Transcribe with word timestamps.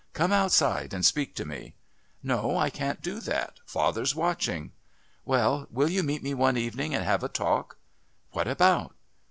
"Come 0.13 0.31
outside 0.31 0.95
and 0.95 1.05
speak 1.05 1.35
to 1.35 1.45
me." 1.45 1.75
"No, 2.23 2.57
I 2.57 2.71
can't 2.71 3.03
do 3.03 3.19
that. 3.19 3.59
Father's 3.67 4.15
watching." 4.15 4.71
"Well, 5.25 5.67
will 5.69 5.91
you 5.91 6.01
meet 6.01 6.23
me 6.23 6.33
one 6.33 6.57
evening 6.57 6.95
and 6.95 7.05
have 7.05 7.23
a 7.23 7.29
talk?" 7.29 7.77
"What 8.31 8.47
about?" 8.47 8.95